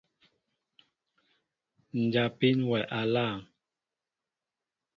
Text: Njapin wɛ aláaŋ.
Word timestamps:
Njapin 2.01 2.57
wɛ 2.69 2.79
aláaŋ. 2.99 3.37